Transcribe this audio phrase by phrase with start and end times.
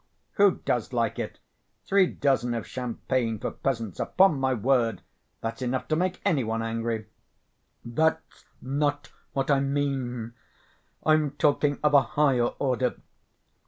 [0.31, 1.37] "Who does like it?
[1.85, 5.03] Three dozen of champagne for peasants, upon my word,
[5.41, 7.05] that's enough to make any one angry!"
[7.85, 10.33] "That's not what I mean.
[11.05, 12.95] I'm talking of a higher order.